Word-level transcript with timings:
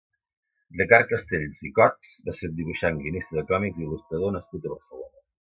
Ricard 0.79 1.11
Castells 1.11 1.61
i 1.69 1.69
Cots 1.81 2.15
va 2.29 2.35
ser 2.39 2.49
un 2.53 2.57
dibuixant, 2.63 2.99
guionista 3.05 3.39
de 3.41 3.47
còmics 3.53 3.81
i 3.83 3.87
Il·lustrador 3.89 4.37
nascut 4.39 4.67
a 4.71 4.77
Barcelona. 4.77 5.25